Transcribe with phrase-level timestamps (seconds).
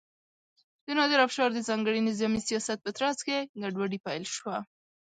[0.85, 4.57] د نادر افشار د ځانګړي نظامي سیاست په ترڅ کې ګډوډي پیل شوه.